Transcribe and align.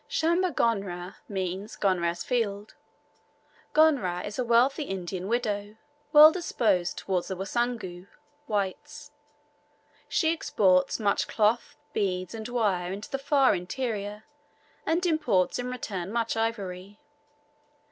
Shamba 0.09 0.49
Gonera 0.51 1.17
means 1.29 1.77
Gonera's 1.77 2.23
Field. 2.23 2.73
Gonera 3.71 4.25
is 4.25 4.39
a 4.39 4.43
wealthy 4.43 4.85
Indian 4.85 5.27
widow, 5.27 5.75
well 6.11 6.31
disposed 6.31 6.97
towards 6.97 7.27
the 7.27 7.35
Wasungu 7.35 8.07
(whites). 8.47 9.11
She 10.09 10.33
exports 10.33 10.99
much 10.99 11.27
cloth, 11.27 11.77
beads, 11.93 12.33
and 12.33 12.49
wire 12.49 12.91
into 12.91 13.11
the 13.11 13.19
far 13.19 13.53
interior, 13.53 14.23
and 14.87 15.05
imports 15.05 15.59
in 15.59 15.69
return 15.69 16.11
much 16.11 16.35
ivory. 16.35 16.99